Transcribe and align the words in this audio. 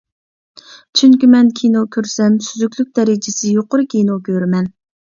چۈنكى 1.01 1.29
مەن 1.35 1.51
كىنو 1.61 1.85
كۆرسەم 1.97 2.41
سۈزۈكلۈك 2.49 2.93
دەرىجىسى 3.01 3.55
يۇقىرى 3.61 3.89
كىنو 3.97 4.21
كۆرىمەن. 4.31 4.77